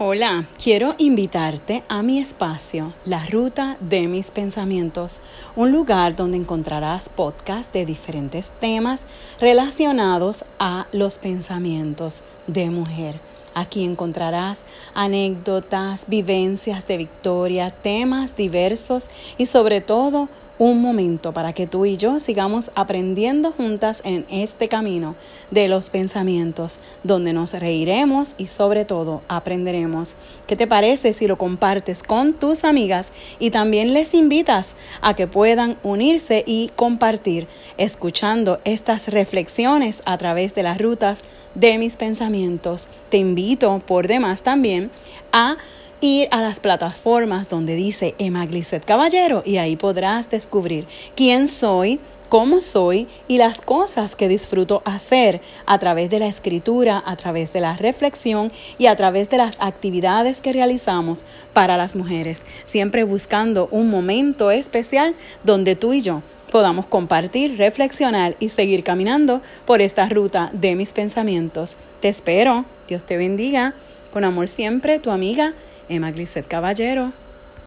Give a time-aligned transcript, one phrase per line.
[0.00, 5.18] Hola, quiero invitarte a mi espacio, La Ruta de mis Pensamientos,
[5.56, 9.00] un lugar donde encontrarás podcasts de diferentes temas
[9.40, 13.18] relacionados a los pensamientos de mujer.
[13.54, 14.60] Aquí encontrarás
[14.94, 19.06] anécdotas, vivencias de victoria, temas diversos
[19.36, 20.28] y sobre todo
[20.58, 25.14] un momento para que tú y yo sigamos aprendiendo juntas en este camino
[25.50, 30.16] de los pensamientos, donde nos reiremos y sobre todo aprenderemos.
[30.46, 35.26] ¿Qué te parece si lo compartes con tus amigas y también les invitas a que
[35.26, 41.20] puedan unirse y compartir, escuchando estas reflexiones a través de las rutas
[41.54, 42.88] de mis pensamientos?
[43.10, 44.90] Te invito por demás también
[45.32, 45.56] a
[46.00, 51.98] ir a las plataformas donde dice Emma Glisset Caballero y ahí podrás descubrir quién soy,
[52.28, 57.52] cómo soy y las cosas que disfruto hacer a través de la escritura, a través
[57.52, 61.20] de la reflexión y a través de las actividades que realizamos
[61.52, 66.22] para las mujeres, siempre buscando un momento especial donde tú y yo
[66.52, 71.76] podamos compartir, reflexionar y seguir caminando por esta ruta de mis pensamientos.
[72.00, 73.74] Te espero, Dios te bendiga.
[74.12, 75.52] Con amor siempre, tu amiga
[75.88, 77.12] Emma Glisset Caballero.